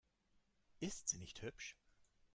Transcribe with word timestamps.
Ist 0.79 1.09
sie 1.09 1.19
nicht 1.19 1.43
hübsch? 1.43 1.77